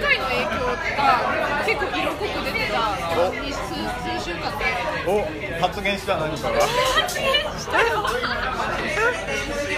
[0.00, 0.76] 回の影響が
[1.66, 2.74] 結構色濃く出てた
[3.16, 3.36] お数
[4.20, 4.64] 数週間で。
[5.06, 5.10] お
[5.62, 7.26] 発言した何かが発言
[7.58, 8.02] したよ。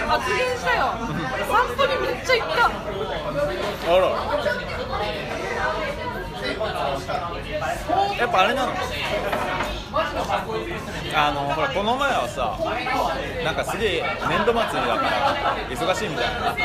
[0.07, 0.81] 発言したよ。
[1.47, 2.59] 散歩にめっちゃ行った。
[3.93, 4.01] あら。
[8.17, 8.73] やっぱあれなの？
[11.13, 12.57] あのほらこの前はさ
[13.43, 16.55] なんかすげえ年度末だから忙しいみたいな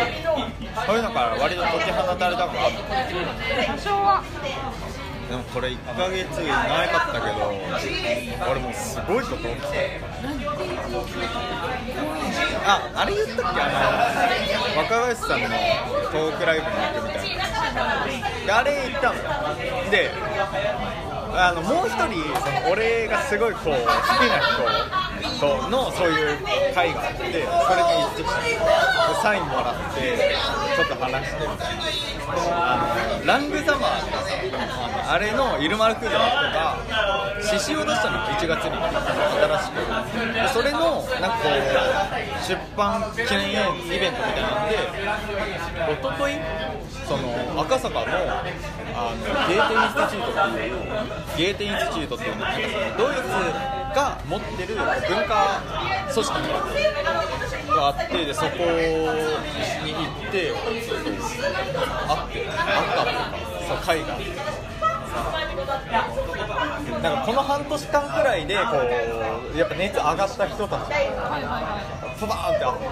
[0.87, 2.75] そういうのから割と解き放たれたのかある。
[2.77, 2.83] の
[3.75, 4.23] 多少は
[5.29, 7.51] でもこれ1ヶ月長かったけど
[8.49, 10.01] 俺もうすごいこと起きて
[12.65, 13.61] ああれ言ったっけ？
[13.61, 13.67] あ
[14.77, 15.49] の若林さんの
[16.13, 17.37] トークライブに行くみたい
[18.47, 18.59] な。
[18.59, 20.11] あれ行ったので
[21.39, 23.75] あのもう一人その俺がすごいこう好き
[24.27, 24.41] な
[25.21, 26.39] 人のそういう
[26.75, 29.06] 会があってそれに行ってきた。
[29.15, 30.19] サインもらって
[30.77, 31.85] ちょっと話してみたいな
[32.29, 36.77] あのラングザマーってさあれのイルマ・ラクーザの人が
[37.41, 43.53] 詩集を出したの1月に新しくでそれのなんかこう出版記念
[43.87, 44.75] イベントみたいなんで
[45.93, 46.35] 一昨日
[47.07, 48.07] その赤坂の
[48.99, 50.75] あのゲーテインスティチュートっていう
[51.37, 53.23] ゲーテインスティチュートっていうなんかそのドイツ
[53.95, 54.85] が持ってる文
[55.29, 55.63] 化
[56.13, 56.41] 組織
[57.77, 61.05] があってでそこに行って会って会
[62.17, 62.55] ったっていうか
[63.69, 64.25] そう会があって
[67.03, 68.63] なんかこの半年間くらいでこ
[69.55, 72.87] うやっぱ熱上がった人たちはいはいはいがパバーンってあって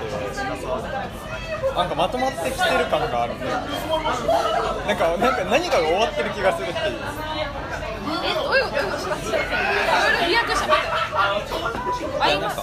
[1.74, 3.64] なんかまとまってきてる感があるんでなん
[4.96, 6.98] かなんか何かが終わってる気がするっていう。
[8.24, 8.98] えどういうこといろいろ
[10.27, 10.94] 飛躍者みたいな
[12.20, 12.60] あいます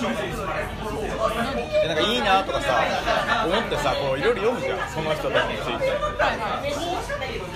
[0.00, 5.84] でなんかいいなとかさ思ってさこういろいろ読むじゃんその人たちについて。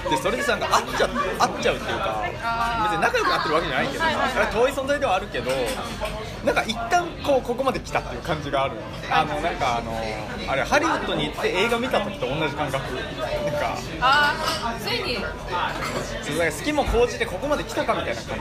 [0.09, 5.51] でそれでさなんか会っちゃ会っちゃうっていうか別に仲良くなってるわけじゃないけどさ遠い存在ではあるけど
[6.45, 8.77] なんか一旦こうここまで来たっていう感じがある。
[9.11, 9.93] あのなんかあの
[10.49, 12.95] あれハリウッドに行って映画見た時と同じ感覚。
[12.95, 13.77] なんか。
[14.01, 15.19] あーついに
[16.23, 18.39] そうなんか好きも高じてここまで来たかみたいな感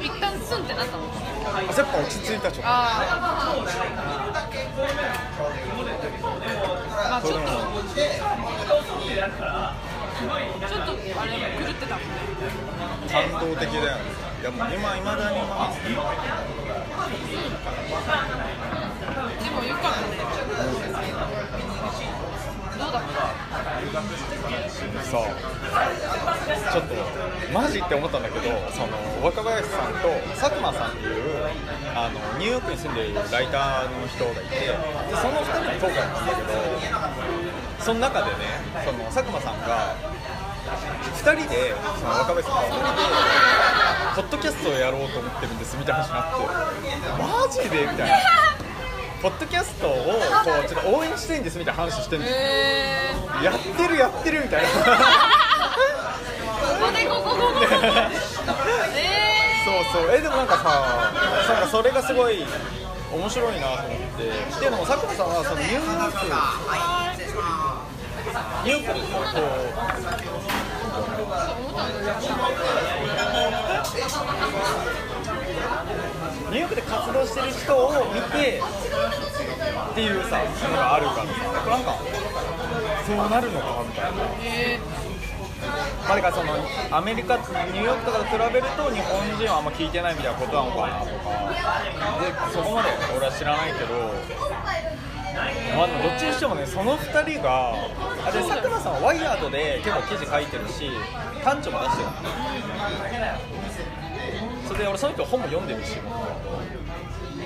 [0.00, 0.06] じ。
[0.06, 1.04] 一旦スンってなったの？
[1.54, 2.68] あやっぱ落ち着いたちょっと。
[2.68, 3.20] あー
[7.10, 7.46] まあちょっと。
[10.24, 12.12] ちょっとあれ狂ってたもんね。
[13.10, 14.24] 感動的だよね。
[14.40, 15.88] いやもう今いまだにまあで
[19.50, 20.16] もよかったね
[22.78, 23.08] どうだった
[25.22, 26.94] さちょっと
[27.52, 31.46] マジって思ったんだけどその若林さんと佐久間さんっていう
[31.94, 34.74] あのニューヨークに住んでいるライターの人がいてで
[35.16, 36.48] その2人のトークだったんだけど
[37.84, 38.36] その中でね
[38.84, 39.96] その佐久間さんが
[40.64, 43.34] 2人でその若林さんが2人で
[44.16, 47.22] ポッドキャストをやろうと思ってるんですみたいな話になって。
[47.22, 48.53] マジでみたいな。
[49.24, 50.00] ポッドキャストをこ
[50.62, 54.68] うちょっと応援したいんですみたいな話してるんですよえー、やってるやってるみたいな。
[54.68, 54.74] こ
[56.84, 57.40] こでここここ。
[57.40, 57.72] ここ
[58.92, 60.14] えそうそう。
[60.14, 60.64] えでもなんかさ
[61.48, 62.44] なんかそれがすごい
[63.14, 64.28] 面白いなと思って。
[64.28, 66.26] っていうのも佐久間さんはそのニューヨーク
[68.68, 69.08] ニューヨークでこ
[75.10, 75.13] う
[76.50, 80.38] ニューヨークで活動してる人を見てっていうさ
[80.70, 81.98] のがあるからさなんか。
[83.06, 84.24] そうなるのかみたいな。
[84.80, 84.80] ー、
[86.08, 86.54] まあ、かその
[86.90, 90.88] アメリカ、ニューヨークとかと比べると日本人はあんま聞いてないみたいなことなのか。
[90.88, 91.12] なとか
[92.20, 93.94] でそこまで俺は知らないけど、
[95.76, 97.74] まあ、どっちにしてもねその2人が
[98.24, 100.90] あで佐久間さんはワイヤードで結構記事書いてるし
[101.44, 102.08] 短調も出してる。
[104.74, 105.94] それで俺その人本も読んでるし。
[105.94, 105.96] っ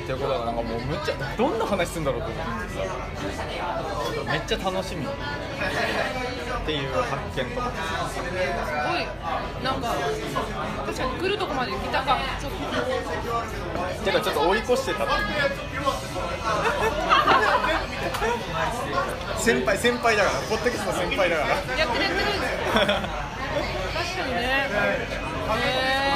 [0.08, 4.32] ていうことはなんかもうむっちゃどんな話するんだろうと思ってさ。
[4.32, 5.04] めっちゃ楽しみ。
[5.04, 5.08] っ
[6.64, 7.68] ていう発見とか。
[7.68, 9.04] ー、すごい。
[9.62, 9.92] なんか
[10.86, 12.58] 確かに来るとこまで来たかちょっと
[14.04, 15.84] てかちょっと追い越してたっていう。
[19.36, 20.40] 先輩先輩だから。
[20.48, 21.48] ポッドキャストの先輩だから。
[21.76, 22.30] やってるやってる。
[22.72, 24.68] 確かにね。
[25.60, 26.07] え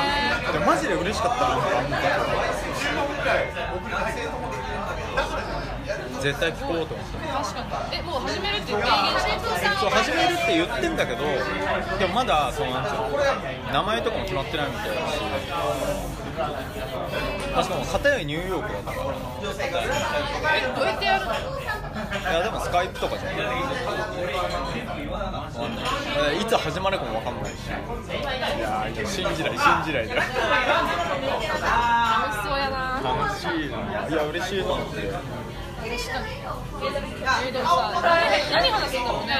[0.53, 1.57] でもマジで嬉しかったな
[6.21, 7.61] 絶対聞こうと思ってー、確か
[7.91, 7.97] に。
[7.99, 11.25] えもう始めるって言って始めるって言ってんだけど
[11.99, 12.97] でもまだそのなんていう
[13.67, 15.19] の名前とかも決まってないみたいだし。
[17.63, 19.05] しかも片やニューヨークだから。
[20.57, 21.33] えどうやってやるの？
[22.31, 23.37] えやでもスカイプとかじゃない。
[23.37, 24.33] えい
[26.47, 27.67] つ始まるかもわかんないし。
[27.67, 27.71] い
[28.61, 30.15] やー信じない信じないで。
[30.15, 30.29] 楽し
[32.43, 33.01] そうやな。
[33.03, 35.01] 楽しいないや嬉しいと思って
[35.83, 36.31] 確かに
[37.45, 37.71] えーでもさ
[38.53, 39.35] 何話すんだろうね。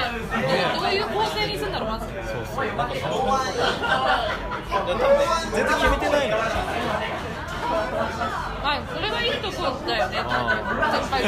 [0.75, 2.05] どういう構成にするんだろうまず。
[2.05, 2.15] そう
[2.55, 2.65] そう。
[2.67, 2.93] なんか
[5.53, 6.37] 全然決めてないの。
[8.61, 11.21] まあそれがいいとこだよねかっこい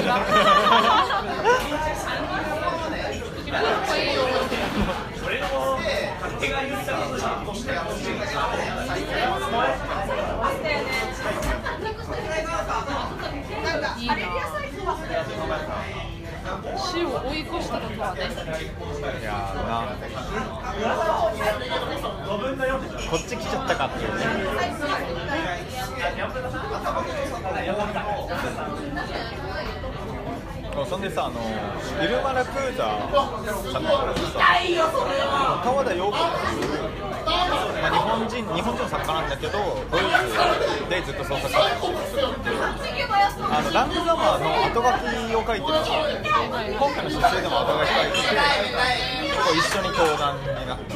[4.03, 4.21] いよ
[6.45, 6.51] いい
[14.07, 14.15] な
[16.77, 19.97] 死を追い越したことはねいやーな
[23.09, 24.25] こっち来ちゃったかっていうね。
[30.83, 31.39] そんでさあの
[32.03, 32.83] イルマラクーザ
[33.71, 33.89] さんの
[35.63, 36.83] 川田陽子っていう、
[37.79, 42.27] まあ、日本人日本人の作家なんだけどドイツでずっと創作活動してる
[43.47, 45.71] あのラングザマーの後書きを書いてる。
[46.75, 48.35] 今回の出世でも後書き書いてて
[49.31, 50.91] こう一緒に登壇になって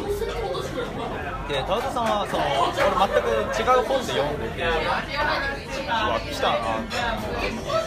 [1.50, 4.62] で田中さんはその俺全く違う本で読んでて。
[4.62, 6.82] うわ来たな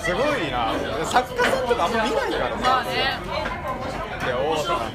[0.03, 3.53] すごいな作家さんとかあんま見ないからまあさね
[4.27, 4.91] でおおとかっ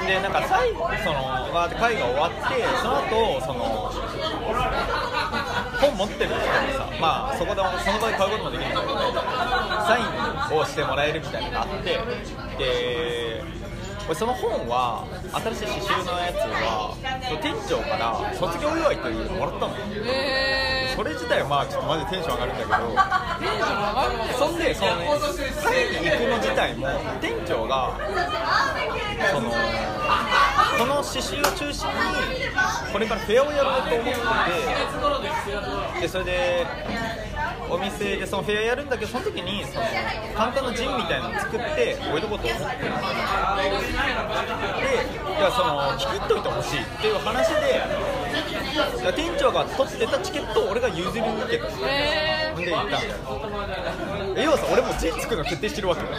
[0.00, 2.38] てでなんか最後そのわって会が終わって
[2.82, 3.92] その後その
[5.80, 6.40] 本持ってる人に
[6.74, 8.92] さまあそこでその場で買うこともできるんだけど
[9.86, 11.84] サインをしてもらえるみたいなのがあって
[12.58, 13.42] で
[14.06, 16.96] 俺その本は新しい刺繍のやつは
[17.40, 20.81] 店長から卒業祝いというのをもらったのよえー。
[20.94, 24.34] それ自体はまあちょっとマジでテンション上がるんだけどテンション上がるね。
[24.38, 25.08] そんでそのね。
[25.62, 26.88] タイに行くの自体も
[27.20, 27.96] 店長が
[29.32, 31.94] そのこの刺繍を中心に
[32.92, 34.12] これからフェアをやろうと思って
[35.96, 36.66] てでそれで
[37.70, 39.86] お店でそのフェアやるんだけどその時にその
[40.34, 42.82] 簡単なジンみたいなのを作って置いとこうと思って。
[42.82, 42.88] で
[45.38, 47.82] いやその作っといてほしいっていう話で
[49.10, 51.20] 店長が取ってたチケットを俺が譲り受
[51.50, 51.80] けたほん
[52.64, 52.86] で行った。
[52.86, 53.14] んだよ
[54.36, 56.08] え要はさ俺もジン作るの決定してるわけよ。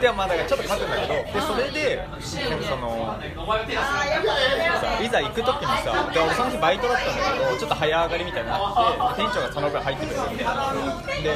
[0.00, 1.14] でまあだからちょっと書くんだけど。
[1.14, 2.06] でそれで
[2.68, 3.16] その
[4.80, 8.58] さいざ行く時にさで俺その日バイトだったんだけどちょっと早上がりみたいになっ
[9.16, 10.72] て店長がその分入ってくれるみたいな
[11.22, 11.30] で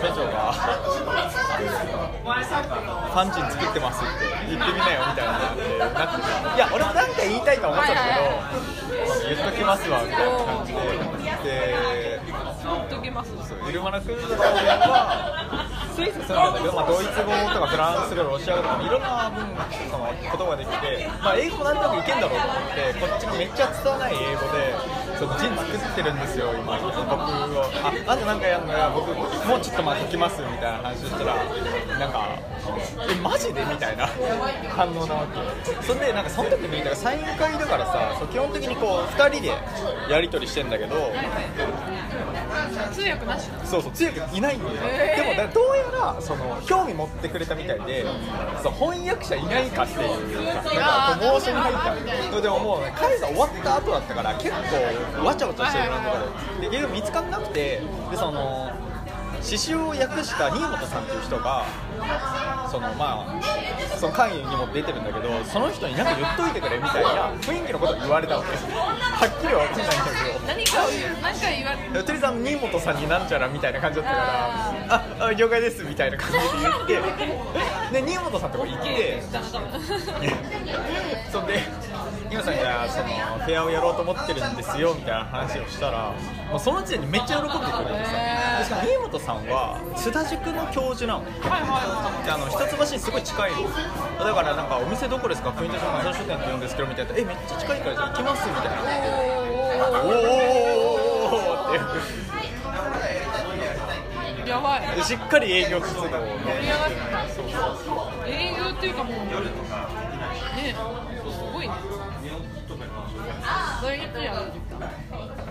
[0.00, 0.54] 店長が
[1.56, 4.12] 「ファンジン作ってます」って
[4.50, 10.78] 言ってみなよみたいななってなってさいや俺もなんか言いたいと思ってたんだけど言っときますわみたいな感じで。
[11.44, 13.30] で言っときます。
[13.68, 15.65] イルマナクーズの方は
[15.96, 19.48] スイス住んでんだけど、まあ、ドイツ語とかフランス語ロシア語とかいろんな文
[19.88, 24.76] その言葉ができて、まあ、英語もなんとなくいけんだろうと思ってこっちにめっちゃ拙い英語で
[25.16, 26.76] そのジン作ってるんですよ今。
[26.76, 27.00] 僕を。
[27.80, 31.34] ああんたなんかやるのや僕もうちょっと待っときますみたいな話をしたら
[31.98, 32.36] なんか
[33.08, 33.64] えマジで？
[33.64, 34.06] みたいな
[34.68, 35.26] 反応なわ
[35.64, 35.72] け。
[35.80, 39.48] そんでなんかその時にだからサイン会だからさ基本的にこう2人で
[40.12, 40.96] やり取りしてんだけど
[42.68, 45.22] 通訳なしそうそう強くいないんだよ、へー。
[45.22, 48.04] でもだどうやらその興味持ってくれたみたいで
[48.62, 51.76] そう翻訳者いないかっていうさなんかこう申しに入っ
[52.30, 56.18] たのでももうね会が終わった後だったから結構わちゃわちゃしてるなとか
[56.60, 58.70] でで結局見つかんなくてでその
[59.36, 61.64] 刺繍を訳した新本さんっていう人が
[62.70, 63.40] そのまあ
[63.96, 68.48] その会議にも出てるんだけどその人に何か言っといてくれみたいな雰囲気のことを言われたわけ
[69.26, 70.46] はっきりは分かんないんだけど。
[70.46, 72.04] 何かを言う何か言われる。
[72.04, 74.26] 鳥さん新本さんになんちゃらみたいな感じだったから
[75.20, 76.38] ああ了解ですみたいな感じで
[76.86, 77.16] 言って。
[78.02, 79.22] で新本さんとこ行って
[81.30, 81.62] そんで
[82.30, 86.12] 今さんじゃあそのフェアをやろうと思ってるんですよみたいな話をしたら
[86.50, 91.24] もうその時点でめっちゃ喜んでくれてさしかも新本さんは津田塾の教授なの。
[91.24, 94.24] はいはであの一橋にすごい近いの。
[94.24, 95.52] だからなんかお店どこですか？
[95.52, 97.12] クイントションマン書店って言うんですけどみたいな。
[97.16, 98.76] えめっちゃ近いからじゃあ行きますみたいな
[104.46, 106.90] やばいしっかり営業活動をね盛り上がっ
[108.24, 109.88] た営業っていうかもう夜とか
[110.56, 111.74] ねすごいね
[113.80, 114.52] それいつやる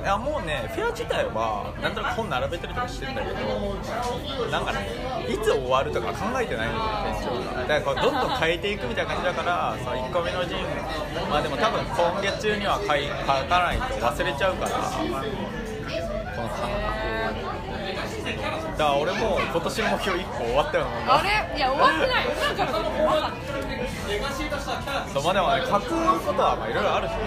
[0.05, 3.41] いやもうねフェア自体はなんとなく本並べてるとかしてんだけど
[4.53, 4.85] なんかね
[5.25, 10.61] いつ終わるとか考えてないのよ店長がだからどんどん変えていくみたいな感じだからその1個目の陣
[11.27, 14.85] まあでも多分今月中には書い書かないと忘れちゃうからこ
[16.45, 16.85] の感覚
[18.77, 21.15] だから俺も今年の目標1個終わったようなもんだ。
[21.15, 21.57] あれ？
[21.57, 22.25] いや終わってない。
[22.27, 23.15] 今からでも分か。
[23.15, 23.39] んない
[25.13, 25.87] そうまあでもね書く
[26.25, 27.17] ことはまあいろいろあるしね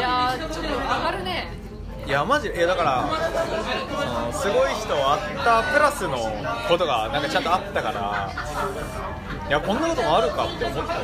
[0.00, 1.48] やーちょっと上がるね。
[2.06, 2.48] いやマジ？
[2.48, 3.16] いやだからそ
[4.06, 6.18] のすごい人あったプラスの
[6.68, 8.32] ことがなんかちゃんとあったから
[9.48, 10.94] いやこんなこともあるかって思った。
[10.94, 11.02] よ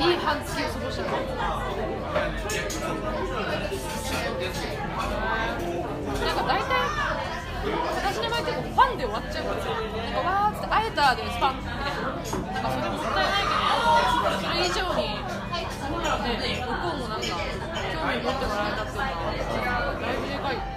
[0.00, 1.02] いい半月を過ごした
[6.34, 6.74] なんか大体
[7.64, 20.74] 私の場合結構ファンで終わっちゃうからさなんかわーっつって会えたでスパンみたいななんかそれもったいないけどそれ以上に、ね、向こうもなんか興味持ってもらえたっていうのはだいぶでかい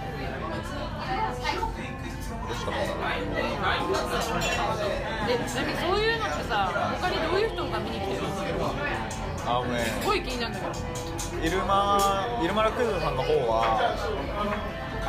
[5.28, 6.72] でちなみにそういうのってさ
[7.02, 8.42] 他にどういう人が見に来てるのす
[9.46, 13.96] あのねごい気になるんだけどイルマイルマラクイズさんの方は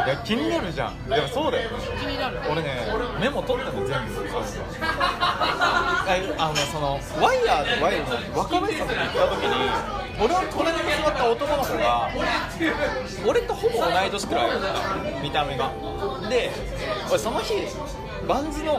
[0.06, 1.08] いや気になるじゃん。
[1.08, 2.86] でもそうだよ気になる俺ね
[3.20, 4.14] メモ取ったの全部。
[4.14, 6.06] そうそうあ
[6.38, 9.48] あのねそのワイヤーとワイヤーの若林さんと行った時に
[10.20, 12.10] 俺は隣に座った男の子が
[13.26, 15.70] 俺とほぼ同い年くらいだった見た目が。
[16.28, 16.50] で
[17.08, 17.54] 俺その日
[18.26, 18.78] バンズの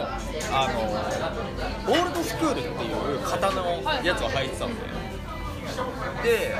[0.52, 4.76] あのオールドスクールっていう型のやつを履いてたんで
[6.24, 6.56] で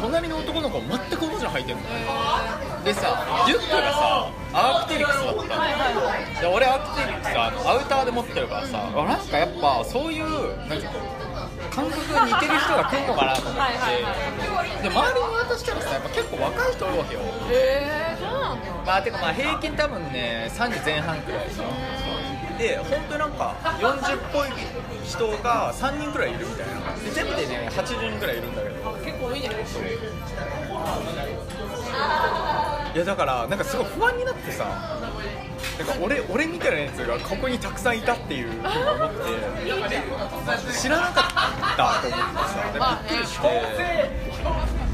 [0.00, 1.82] 隣の男の子全く同じの履いてるの。
[2.84, 6.40] でさリュックがさアークテリクスだったの。
[6.40, 10.24] で俺アークテリクスあのアウターで持ってるからさあなんかやっぱそういう
[11.70, 13.60] 感覚が似てる人が来るのかなと思って。
[13.60, 13.66] は
[14.82, 17.20] で周りに渡したらさやっぱ結構若い人多いわけよ。
[17.20, 18.66] へえそうなんだ。
[18.86, 21.52] まあてかまあ平均多分ね30前半くらいで
[22.60, 24.48] 本当になんか40っぽい
[25.04, 26.74] 人が3人くらいいるみたいな。
[27.02, 28.74] で全部でね80人くらいいるんだけど。
[29.04, 29.48] 結構多いね
[32.94, 34.98] いやだからなんかすごい不安になってさ。
[35.78, 38.54] なんか俺俺みたいなやつがここにたくさんいたっていうふう
[39.64, 40.02] に思って。
[40.78, 41.24] 知らなかっ
[41.76, 42.56] たと思ってさ。
[42.72, 44.89] でびっくりして